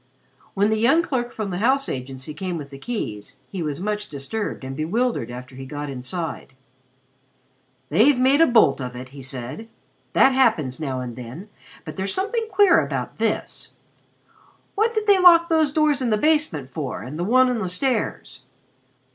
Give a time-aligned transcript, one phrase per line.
[0.55, 4.09] When the young clerk from the house agency came with the keys, he was much
[4.09, 6.53] disturbed and bewildered after he got inside.
[7.89, 9.67] "They've made a bolt of it," he said.
[10.13, 11.49] "That happens now and then,
[11.85, 13.73] but there's something queer about this.
[14.73, 17.69] What did they lock these doors in the basement for, and the one on the
[17.69, 18.41] stairs?